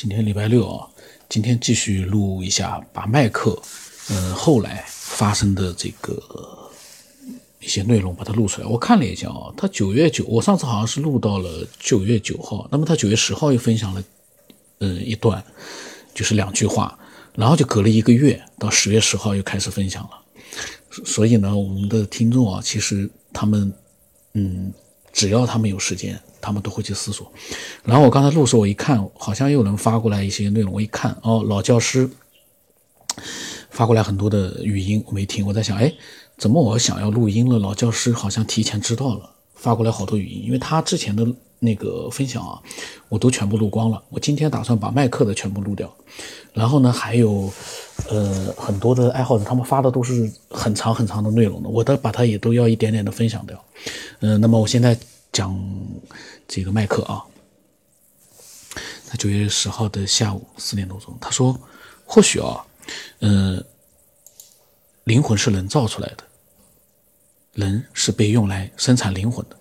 [0.00, 0.88] 今天礼拜六啊，
[1.28, 3.60] 今天继续录一下，把麦克，
[4.08, 6.70] 呃，后来发生的这个
[7.60, 8.66] 一些内容把它录出来。
[8.66, 14.02] 我看了一下啊，他九月九，我上次好像是录到了九月九号，那么他九月十号又分享了，
[14.78, 15.44] 呃，一段，
[16.14, 16.98] 就是两句话，
[17.34, 20.10] 然后就隔了一个月，到十月十号又开始分享了。
[21.04, 23.70] 所以呢，我们的听众啊，其实他们，
[24.32, 24.72] 嗯，
[25.12, 26.20] 只要他们有时间。
[26.42, 27.30] 他们都会去思索，
[27.84, 32.08] 然后我刚才录时候，我一看，好像又能发过来一些内容，我一看，哦，老教师
[33.68, 35.92] 发过来很多的语音，我没听，我在想，哎，
[36.38, 37.58] 怎么我想要录音了？
[37.58, 41.26] 老教师好像提前知道了，发过来好多语音，因为他之前的
[41.58, 42.60] 那个分享啊，
[43.08, 45.94] 我都全部录光了，我今天打算把麦克的全部录掉，
[46.52, 47.52] 然后呢，还有
[48.08, 53.62] 呃很多的爱好者，他们发的都是很长很长的内容的，我都把它也都要一点点的分享掉，
[54.20, 54.98] 嗯，那么我现在。
[55.32, 55.56] 讲
[56.48, 57.22] 这个麦克啊，
[59.08, 61.56] 他九月十号的下午四点多钟，他说
[62.04, 62.66] ：“或许啊，
[63.20, 63.64] 嗯，
[65.04, 66.24] 灵魂是人造出来的，
[67.52, 69.56] 人是被用来生产灵魂的。”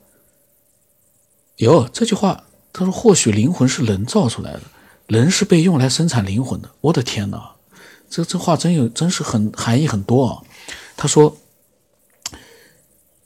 [1.57, 4.61] 哟，这句话，他说：“或许灵魂是人造出来的，
[5.07, 7.55] 人是被用来生产灵魂的。”我的天哪，
[8.09, 10.41] 这这话真有，真是很含义很多啊。
[10.95, 11.37] 他说，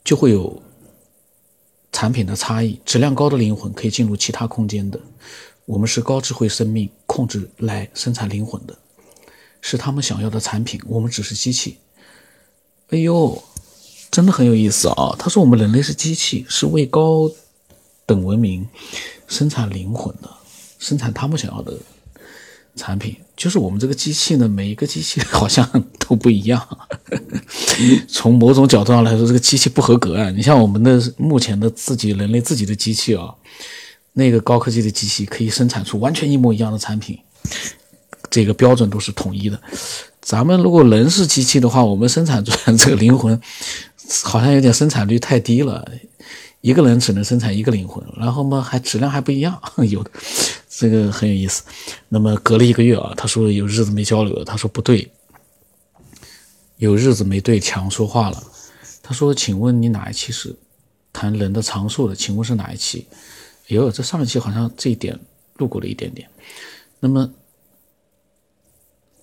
[0.04, 0.62] 就会有。
[1.96, 5.00] 产品的差异，质量高的灵魂可以进入其他空间的。
[5.66, 8.76] 我们是高智慧生命控制来生产灵魂的，
[9.62, 11.78] 是他们想要的产品，我们只是机器。
[12.90, 13.42] 哎呦，
[14.14, 15.16] 真的很有意思啊！
[15.18, 17.28] 他说我们人类是机器，是为高
[18.06, 18.64] 等文明
[19.28, 20.30] 生产灵魂的，
[20.78, 21.74] 生产他们想要的。
[22.76, 26.62] 产品就是我们这个机器呢，每一个机器好像都不一样。
[28.08, 30.30] 从某种角度上来说，这个机器不合格啊。
[30.30, 33.34] 你像我们的目前的自己人类自己的机器啊，
[34.14, 37.18] 那个高科技的机器可以生产出完全一模一样的产品，
[38.30, 39.60] 这个标准都是统一的。
[40.20, 43.40] 咱们如果人是机器的话，我们生产出来这个灵魂
[44.24, 45.90] 好像有点生产率太低了，
[46.62, 49.60] 一个人只能生产一个灵魂，然后嘛还质量还不一样，
[49.90, 50.12] 有的。
[50.70, 51.64] 这个很有意思。
[52.10, 54.44] 那么隔了一个月啊，他说有日子没交流了。
[54.44, 55.12] 他说不对，
[56.78, 58.44] 有日子没对墙说话了。
[59.02, 60.56] 他说：“请问你哪一期是
[61.12, 62.16] 谈人的长寿的？
[62.16, 63.06] 请问是哪一期？”
[63.68, 65.20] 哟，这上一期好像这一点
[65.58, 66.28] 路过了一点点。
[67.00, 67.30] 那么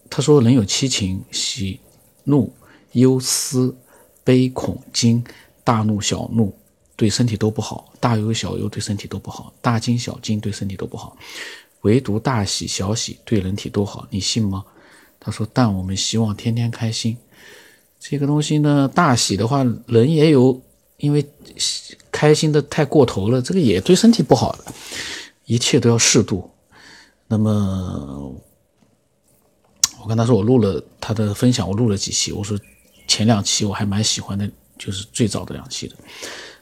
[0.08, 1.80] 他说：“人有七情，喜、
[2.24, 2.52] 怒、
[2.92, 3.74] 忧、思、
[4.24, 5.24] 悲、恐、惊，
[5.64, 6.54] 大怒、小怒。”
[6.96, 11.16] 对身体都不好，大忧小忧对身体都不好，大惊小惊对身体都不好，
[11.80, 14.62] 唯独大喜小喜对人体都好，你信吗？
[15.18, 17.16] 他说，但我们希望天天开心。
[17.98, 20.60] 这个东西呢，大喜的话，人也有，
[20.98, 21.26] 因为
[22.12, 24.54] 开心的太过头了，这个也对身体不好，
[25.46, 26.50] 一切都要适度。
[27.28, 28.34] 那么，
[30.02, 32.58] 我跟他说，我录了他的分享，我录了几期，我说
[33.10, 34.48] 前两期我还蛮喜欢的，
[34.78, 35.96] 就是最早的两期的。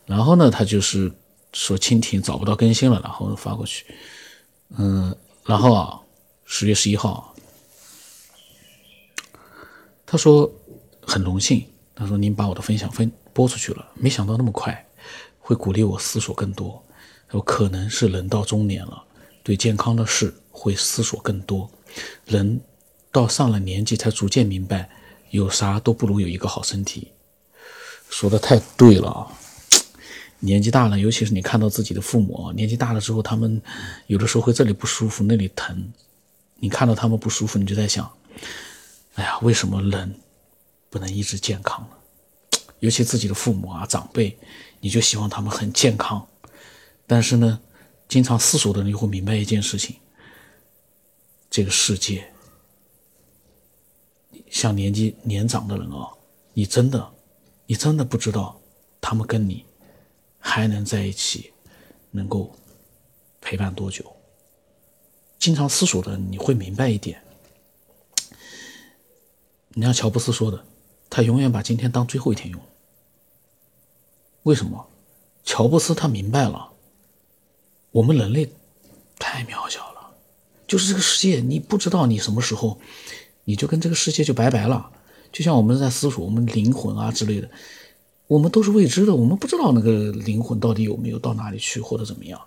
[0.06, 1.12] 然后呢，他就是
[1.52, 3.84] 说蜻蜓找不到更新了，然后发过去。
[4.78, 5.14] 嗯，
[5.44, 6.00] 然后啊，
[6.46, 7.34] 十月十一号，
[10.06, 10.50] 他说
[11.02, 14.86] 很荣幸，他说您把我的分享分播出去了，没想到那么快，
[15.38, 16.82] 会鼓励我思索更多。
[17.30, 19.04] 说可能是人到中年了，
[19.42, 21.70] 对健康的事会思索更多。
[22.24, 22.58] 人
[23.12, 24.88] 到上了年纪才逐渐明白，
[25.30, 27.12] 有啥都不如有一个好身体。
[28.10, 29.28] 说的太对了啊！
[30.40, 33.60] 年纪大了，尤其是你看到自己的父母年纪大了之后，他们
[34.06, 35.92] 有的时候会这里不舒服，那里疼。
[36.60, 38.10] 你看到他们不舒服，你就在想：
[39.14, 40.14] 哎呀，为什么人
[40.88, 42.58] 不能一直健康呢？
[42.78, 44.38] 尤其自己的父母啊、长辈，
[44.80, 46.26] 你就希望他们很健康。
[47.06, 47.60] 但是呢，
[48.08, 49.96] 经常思索的人又会明白一件事情：
[51.50, 52.32] 这个世界，
[54.50, 56.08] 像年纪年长的人啊，
[56.54, 57.12] 你真的，
[57.66, 58.60] 你真的不知道
[59.00, 59.64] 他们跟你。
[60.40, 61.52] 还能在一起，
[62.12, 62.54] 能够
[63.40, 64.04] 陪伴多久？
[65.36, 67.20] 经常思索的你会明白一点。
[69.70, 70.64] 你像乔布斯说的，
[71.10, 72.60] 他永远把今天当最后一天用。
[74.44, 74.88] 为什么？
[75.42, 76.70] 乔布斯他明白了，
[77.90, 78.48] 我们人类
[79.18, 80.14] 太渺小了，
[80.68, 82.78] 就是这个世界，你不知道你什么时候，
[83.48, 84.90] 你就跟这个世界就拜拜了。
[85.32, 87.48] 就像我们在思索我们灵魂啊之类的。
[88.26, 92.38] 我们都是未知的，我们不知道那个灵魂到底有没有到哪里去，或者怎么样。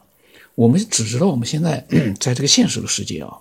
[0.54, 1.84] 我们只知道我们现在
[2.22, 3.36] 在这个现实的世界啊，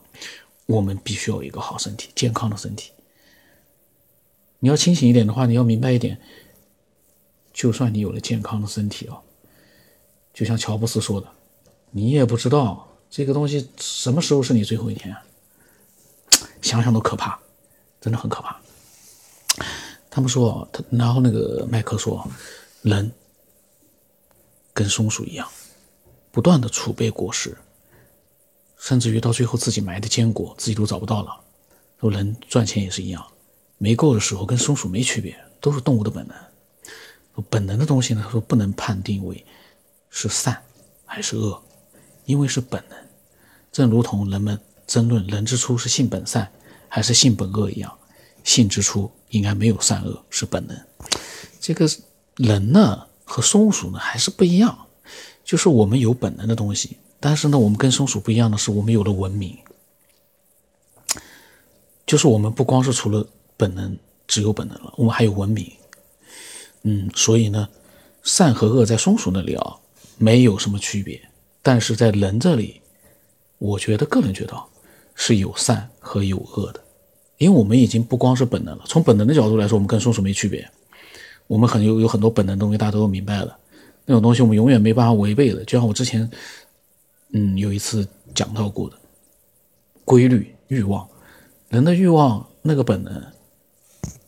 [0.64, 2.92] 我们必须要有一个好身体，健康的身体。
[4.60, 6.18] 你要清醒一点的话，你要明白一点，
[7.52, 9.20] 就算你有了健康的身体啊，
[10.32, 11.28] 就像乔布斯说的，
[11.90, 15.12] 你也不知道这个东西什么时候是你最后一天。
[15.12, 15.22] 啊
[16.62, 17.38] 想想都可怕，
[18.00, 18.60] 真的很可怕。
[20.10, 22.26] 他们说，他然后那个麦克说，
[22.82, 23.12] 人
[24.72, 25.48] 跟松鼠一样，
[26.30, 27.56] 不断的储备果实，
[28.78, 31.40] 甚至于到最后自己埋的坚果自己都找不到了。
[32.00, 33.24] 说人赚钱也是一样，
[33.78, 36.36] 没够的时候跟松鼠没区别，都是动物的本能。
[37.48, 39.44] 本能的东西呢，他说不能判定为
[40.10, 40.62] 是善
[41.06, 41.62] 还是恶，
[42.24, 42.98] 因为是本能，
[43.70, 46.50] 正如同人们争论人之初是性本善
[46.90, 47.90] 还是性本恶一样，
[48.44, 50.76] 性之初应该没有善恶，是本能。
[51.58, 51.88] 这个
[52.36, 54.76] 人呢和松鼠呢还是不一样，
[55.44, 59.56] 就是我们有本能的东西，但是呢我们跟松鼠不一样的是，我们有了文明，
[62.04, 63.26] 就是我们不光是除了
[63.56, 63.96] 本能
[64.26, 65.70] 只有本能了，我们还有文明。
[66.82, 67.68] 嗯，所以呢，
[68.22, 69.76] 善和恶在松鼠那里啊
[70.16, 71.20] 没有什么区别，
[71.62, 72.80] 但是在人这里，
[73.58, 74.66] 我觉得个人觉得啊
[75.22, 76.80] 是有善和有恶的，
[77.36, 78.84] 因为我们已经不光是本能了。
[78.86, 80.66] 从本能的角度来说，我们跟松鼠没区别，
[81.46, 83.54] 我们很有有很多本能东西，大家都明白了，
[84.06, 85.62] 那种东西我们永远没办法违背的。
[85.66, 86.28] 就像我之前，
[87.32, 88.96] 嗯，有一次讲到过的
[90.06, 91.06] 规律欲望，
[91.68, 93.22] 人的欲望那个本能，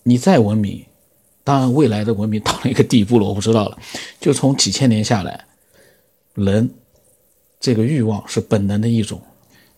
[0.02, 0.84] 你再文明。
[1.42, 3.78] 当然，未来的文明到了一个地步了，我不知道了。
[4.20, 5.46] 就从几千年下来，
[6.34, 6.70] 人
[7.58, 9.20] 这个欲望是本能的一种，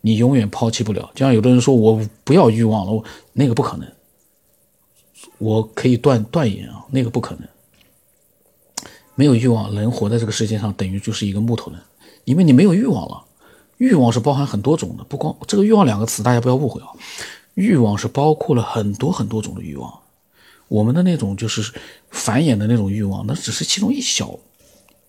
[0.06, 1.10] 你永远抛弃不了。
[1.14, 3.02] 就像有的人说我不要欲望了，我
[3.32, 3.90] 那个不可能。
[5.38, 7.48] 我可以断断言啊，那个不可能。
[9.14, 11.80] 没有欲望，人活在这个世界上等于就是一个木头人，
[12.24, 13.24] 因为你没有欲望了。
[13.78, 16.88] 欲望是包含很多种的，不光这个欲望两个词，大家不要误会啊。
[17.54, 20.00] 欲望是包括了很多很多种的欲望。
[20.68, 21.72] 我们的那种就是
[22.10, 24.38] 繁衍的那种欲望，那只是其中一小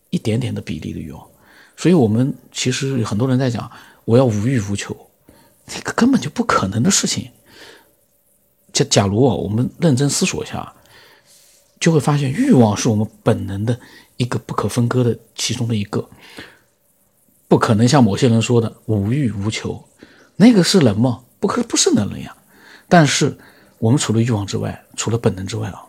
[0.09, 1.25] 一点点的比例的欲望，
[1.75, 3.69] 所以我们其实很多人在讲
[4.05, 4.95] 我要无欲无求，
[5.67, 7.29] 这个根本就不可能的事情。
[8.71, 10.73] 假假如啊，我们认真思索一下，
[11.79, 13.77] 就会发现欲望是我们本能的
[14.17, 16.07] 一个不可分割的其中的一个，
[17.47, 19.83] 不可能像某些人说的无欲无求，
[20.37, 21.23] 那个是人吗？
[21.39, 22.35] 不可不是能人呀，
[22.87, 23.37] 但是。
[23.77, 25.83] 我们除了欲望之外，除了本能之外啊，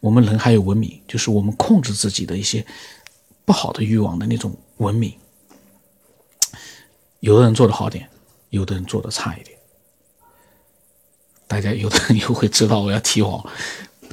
[0.00, 2.66] 我们人还有文明，就是我们控制自己的一些
[3.44, 5.14] 不好的欲望的那种文明。
[7.24, 8.06] 有的人做的好点，
[8.50, 9.56] 有的人做的差一点。
[11.46, 13.42] 大家有的人 又会知道，我要提网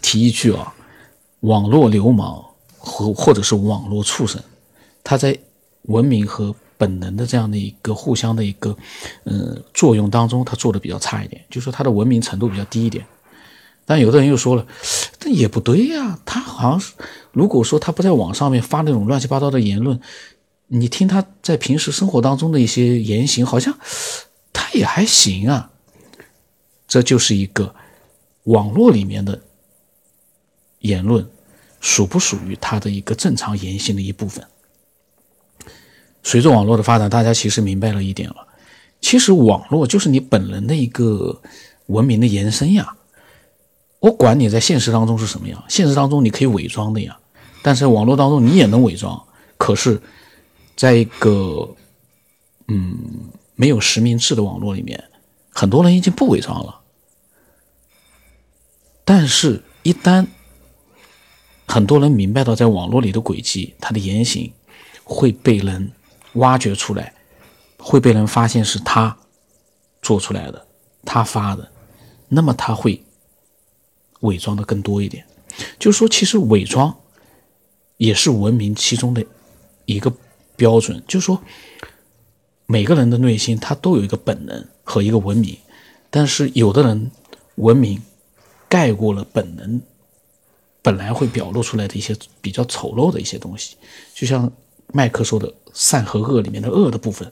[0.01, 0.73] 提一句啊，
[1.41, 2.43] 网络流氓
[2.77, 4.41] 和或者是网络畜生，
[5.03, 5.37] 他在
[5.83, 6.55] 文明和。
[6.81, 8.75] 本能的这样的一个互相的一个，
[9.25, 13.05] 呃，作用当中，他做的比较差一点，就是说他的文明程度比较低一点。
[13.85, 14.65] 但有的人又说了，
[15.19, 16.93] 这也不对呀，他好像是，
[17.33, 20.01] 如果说他不在网上面发那种乱七八糟的言论，
[20.73, 23.77] 你听他在平时生活当中的一些言行，好像
[24.53, 25.69] 他也还行啊。
[26.87, 27.75] 这就是一个
[28.43, 29.41] 网络里面的
[30.79, 31.29] 言论，
[31.81, 34.45] 属不属于他的一个正常言行的一部分？
[36.23, 38.47] 随着网络的发展，大家其实明白了一点了。
[39.01, 41.41] 其实网络就是你本人的一个
[41.87, 42.95] 文明的延伸呀。
[43.99, 47.19] 我管你在现实当中是什么样，现实当中你可以伪装的呀，
[47.61, 49.21] 但是网络当中你也能伪装。
[49.57, 50.01] 可是，
[50.81, 51.75] 在一个
[52.67, 55.11] 嗯没有实名制的网络里面，
[55.51, 56.81] 很多人已经不伪装了。
[59.05, 60.25] 但是，一旦
[61.67, 64.51] 很多人明白到在网络里的轨迹，他的言行
[65.03, 65.91] 会被人。
[66.35, 67.13] 挖掘出来，
[67.77, 69.17] 会被人发现是他
[70.01, 70.65] 做出来的，
[71.03, 71.69] 他发的，
[72.29, 73.03] 那么他会
[74.21, 75.25] 伪装的更多一点。
[75.77, 76.95] 就是说，其实伪装
[77.97, 79.21] 也是文明其中的
[79.83, 80.09] 一个
[80.61, 81.01] 标准。
[81.07, 81.41] 就是说，
[82.67, 85.57] 每个人的内心他都有一个本能和一个文明，
[86.11, 87.11] 但是有的人
[87.55, 87.99] 文明
[88.69, 89.81] 盖过了本能，
[90.81, 93.75] 本来会表露出来的一些比较丑陋的一些东西，
[94.13, 94.51] 就像。
[94.93, 97.31] 麦克说的善和恶里面的恶的部分，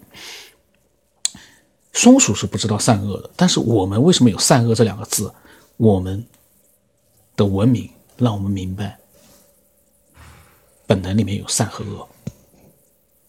[1.92, 3.30] 松鼠是不知道善恶的。
[3.36, 5.30] 但是我们为什么有善恶这两个字？
[5.76, 6.26] 我们
[7.36, 8.98] 的文明让我们明白，
[10.88, 12.08] 本能里面有善和恶。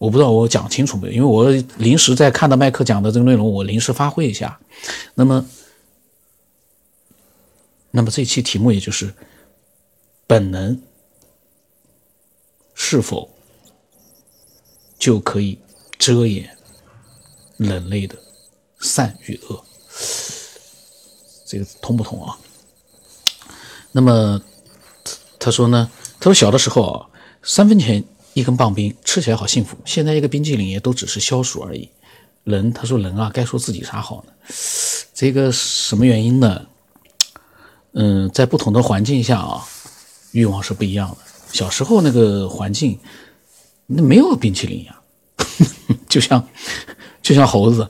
[0.01, 1.13] 我不知道我讲清楚没有？
[1.13, 4.59] 因为我临时在看到麦克讲的这个内容，我临时发挥一下。
[5.13, 5.45] 那么，
[7.91, 9.13] 那么这期题目也就是
[10.25, 10.81] 本能
[12.73, 13.29] 是否？
[14.97, 15.59] 就可以
[15.99, 16.57] 遮掩
[17.57, 18.17] 人类的
[18.79, 19.63] 善与恶，
[21.45, 22.35] 这个通不通啊？
[23.91, 24.41] 那么
[25.37, 25.91] 他说呢？
[26.19, 27.05] 他说小的时候啊，
[27.43, 28.03] 三分钱
[28.33, 29.77] 一根棒冰，吃起来好幸福。
[29.85, 31.89] 现在一个冰激凌也都只是消暑而已。
[32.43, 34.33] 人，他说人啊，该说自己啥好呢？
[35.13, 36.65] 这个什么原因呢？
[37.93, 39.63] 嗯，在不同的环境下啊，
[40.31, 41.17] 欲望是不一样的。
[41.51, 42.97] 小时候那个环境，
[43.85, 44.99] 那没有冰淇淋呀，
[46.07, 46.47] 就像
[47.21, 47.87] 就像猴子，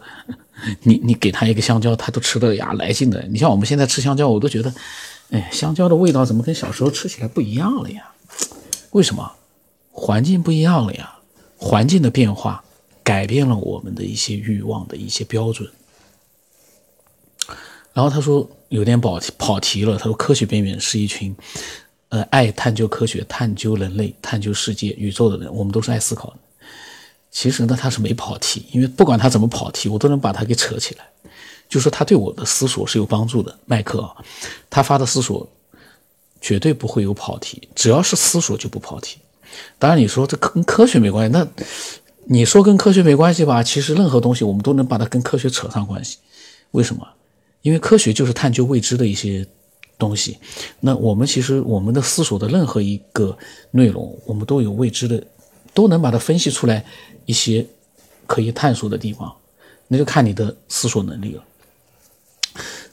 [0.81, 3.21] 你你给他一个香蕉，他都吃的呀来劲的。
[3.29, 4.73] 你像我们现在吃香蕉，我都觉得，
[5.29, 8.11] 哎，香蕉的味道怎么跟小时候吃起来不一样了呀？
[8.91, 9.31] 为什么？
[9.91, 11.19] 环境不一样了呀，
[11.57, 12.63] 环境的变化
[13.03, 15.69] 改变了我们的一些欲望的一些标准。
[17.93, 19.97] 然后他说有点跑题跑题了。
[19.97, 21.35] 他说科学边缘是一群，
[22.07, 25.53] 呃，爱探究科学、探究人类、探究世界、宇宙的人。
[25.53, 26.37] 我们都是爱思考的。
[27.29, 31.05] 其实呢，他是没跑题，因为不管他怎么跑题，我都能把他给扯起来。
[31.67, 33.57] 就说他对我的思索是有帮助的。
[33.65, 34.15] 麦克啊，
[34.69, 35.47] 他发的思索
[36.39, 39.19] 绝对不会有跑题，只要是思索就不跑题。
[39.79, 41.47] 当然你说这跟科学没关系，那
[42.25, 43.63] 你说跟科学没关系吧？
[43.63, 46.17] 其实任何东西我们都能把它跟科学扯上关系。
[46.71, 47.07] 为什么？
[47.61, 49.45] 因为科学就是探究未知的一些
[49.97, 50.37] 东西，
[50.79, 53.37] 那我们其实我们的思索的任何一个
[53.69, 55.23] 内容，我们都有未知的，
[55.73, 56.83] 都能把它分析出来
[57.25, 57.63] 一些
[58.25, 59.31] 可以探索的地方，
[59.87, 61.43] 那就看你的思索能力了。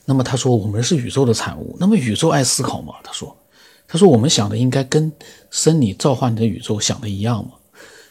[0.04, 2.94] 那么他说我们是宇宙的产物，那么宇宙爱思考吗？
[3.02, 3.34] 他说，
[3.88, 5.10] 他说我们想的应该跟
[5.50, 7.52] 生你造化你的宇宙想的一样吗？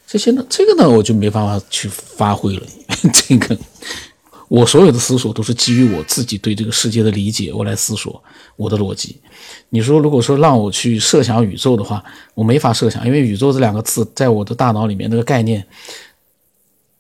[0.07, 2.65] 这些呢，这个呢我就没办法去发挥了，
[3.13, 3.57] 这个。
[4.50, 8.24] 我所有的思索都是基于我自己对这个世界的理解，我来思索
[8.55, 9.19] 我的逻辑。
[9.67, 12.01] 你说，如果说让我去设想宇宙的话，
[12.34, 15.67] 我没法设想，因为宇宙这两个字在我的大脑里面那个概念，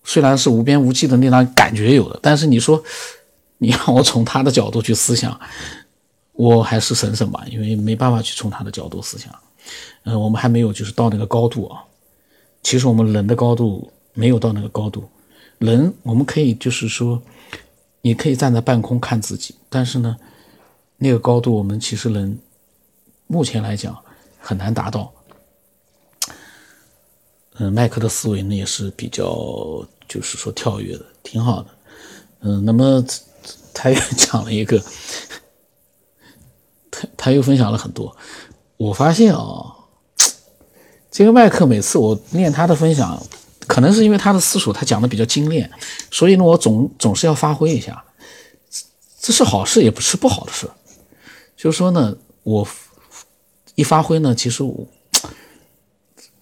[0.03, 2.83] 虽然是无边无际的那张感觉有的，但是你说
[3.59, 5.39] 你让我从他的角度去思想，
[6.37, 9.35] 我还是省省吧，因为没办法去从他的角度思想。
[10.03, 11.83] 嗯，我们还没有就是到那个高度啊。
[12.63, 15.03] 其实我们人的高度没有到那个高度，
[15.57, 17.21] 人我们可以就是说。
[18.01, 20.15] 你可以站在半空看自己，但是呢，
[20.95, 22.39] 那个高度我们其实人
[23.25, 23.97] 目前来讲
[24.39, 25.11] 很难达到。
[27.55, 31.69] 嗯，麦克的思维呢也是比较就是说跳跃的，挺好的。
[32.41, 33.03] 嗯，那么
[33.73, 34.81] 他又讲了一个，
[37.27, 38.15] 他又分享了很多。
[38.77, 39.75] 我发现啊，
[41.11, 43.21] 这个麦克每次我念他的分享。
[43.67, 45.69] 可能是因为他的思索，他讲的比较精炼，
[46.09, 48.01] 所以呢，我总总是要发挥一下，
[49.19, 50.69] 这是好事，也不是不好的事。
[51.57, 52.65] 就是说呢，我
[53.75, 54.87] 一发挥呢，其实我，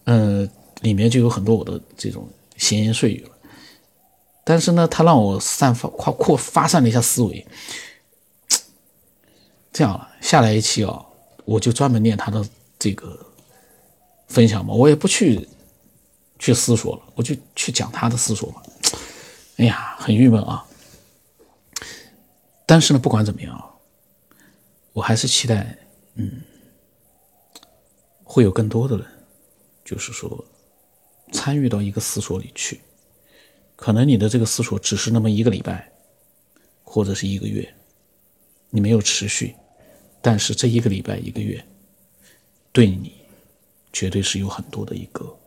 [0.03, 0.47] 嗯，
[0.81, 3.31] 里面就有很多我的这种闲言碎语了。
[4.43, 7.43] 但是呢，他让我散发、扩扩发散了一下思维。
[9.73, 11.05] 这样了，下来一期啊，
[11.45, 12.43] 我就专门念他的
[12.79, 13.15] 这个
[14.27, 15.47] 分享嘛，我也不去。
[16.37, 18.61] 去思索了，我就去讲他的思索嘛。
[19.55, 20.65] 哎呀，很郁闷啊。
[22.65, 23.73] 但是呢，不管怎么样，
[24.91, 25.77] 我还是期待，
[26.15, 26.41] 嗯，
[28.21, 29.07] 会有更多的人，
[29.85, 30.43] 就是说，
[31.31, 32.81] 参与到一个思索里去。
[33.77, 35.89] 可能你的这个思索只是那么一个礼拜，
[36.83, 37.73] 或者是一个月，
[38.71, 39.55] 你没有持续，
[40.25, 41.63] 但是这一个礼拜、一个月，
[42.71, 43.13] 对你
[43.93, 45.37] 绝对是有很多的一个。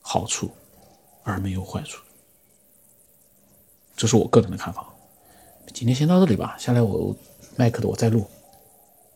[0.00, 0.50] 好处，
[1.22, 2.02] 而没有坏处，
[3.94, 4.92] 这是我个人的看法。
[5.72, 7.16] 今天先到这里吧，下来我
[7.54, 8.26] 麦克的我再录。